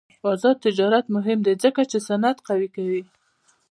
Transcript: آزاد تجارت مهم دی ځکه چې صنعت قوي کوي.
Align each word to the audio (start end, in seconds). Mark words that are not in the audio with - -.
آزاد 0.31 0.55
تجارت 0.65 1.05
مهم 1.15 1.39
دی 1.45 1.53
ځکه 1.63 1.81
چې 1.91 1.97
صنعت 2.07 2.37
قوي 2.47 2.69
کوي. 2.75 3.01